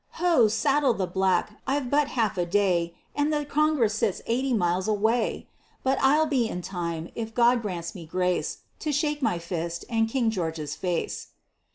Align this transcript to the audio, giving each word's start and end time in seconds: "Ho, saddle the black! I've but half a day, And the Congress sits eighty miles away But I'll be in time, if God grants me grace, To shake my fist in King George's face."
"Ho, 0.17 0.47
saddle 0.47 0.95
the 0.95 1.05
black! 1.05 1.61
I've 1.67 1.91
but 1.91 2.07
half 2.07 2.35
a 2.35 2.43
day, 2.47 2.95
And 3.15 3.31
the 3.31 3.45
Congress 3.45 3.93
sits 3.93 4.23
eighty 4.25 4.51
miles 4.51 4.87
away 4.87 5.45
But 5.83 5.99
I'll 6.01 6.25
be 6.25 6.49
in 6.49 6.63
time, 6.63 7.11
if 7.13 7.35
God 7.35 7.61
grants 7.61 7.93
me 7.93 8.07
grace, 8.07 8.61
To 8.79 8.91
shake 8.91 9.21
my 9.21 9.37
fist 9.37 9.85
in 9.89 10.07
King 10.07 10.31
George's 10.31 10.73
face." 10.75 11.27